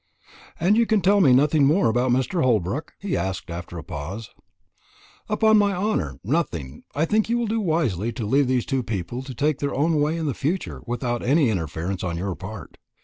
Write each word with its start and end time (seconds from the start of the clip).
"And 0.59 0.77
you 0.77 0.87
can 0.87 1.01
tell 1.01 1.21
me 1.21 1.31
nothing 1.31 1.63
more 1.67 1.87
about 1.87 2.09
Mr. 2.09 2.41
Holbrook?" 2.43 2.93
he 2.97 3.15
asked 3.15 3.51
after 3.51 3.77
a 3.77 3.83
pause. 3.83 4.31
"Upon 5.29 5.59
my 5.59 5.75
honour, 5.75 6.19
nothing. 6.23 6.81
I 6.95 7.05
think 7.05 7.29
you 7.29 7.37
will 7.37 7.45
do 7.45 7.61
wisely 7.61 8.11
to 8.13 8.25
leave 8.25 8.47
these 8.47 8.65
two 8.65 8.81
people 8.81 9.21
to 9.21 9.35
take 9.35 9.59
their 9.59 9.75
own 9.75 10.01
way 10.01 10.17
in 10.17 10.25
the 10.25 10.33
future 10.33 10.81
without 10.87 11.21
any 11.21 11.51
interference 11.51 12.03
on 12.03 12.17
your 12.17 12.33
part. 12.33 12.79